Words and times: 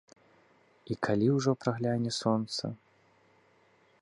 І 0.87 0.93
калі 1.07 1.27
ўжо 1.35 1.51
прагляне 1.67 2.11
сонца? 2.21 2.63